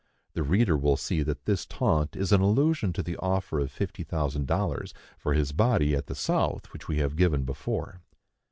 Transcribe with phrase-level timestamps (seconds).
[0.33, 4.03] The reader will see that this taunt is an allusion to the offer of fifty
[4.03, 8.01] thousand dollars for his body at the South which we have given before.